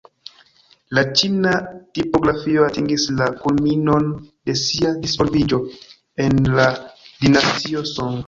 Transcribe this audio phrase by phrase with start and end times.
[0.97, 1.51] La ĉina
[1.97, 4.09] tipografio atingis la kulminon
[4.49, 5.59] de sia disvolviĝo
[6.25, 6.69] en la
[7.27, 8.17] dinastio Song.